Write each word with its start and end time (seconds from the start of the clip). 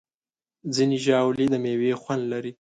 ځینې 0.75 0.97
ژاولې 1.05 1.45
د 1.49 1.55
میوې 1.63 1.91
خوند 2.01 2.23
لري. 2.31 2.51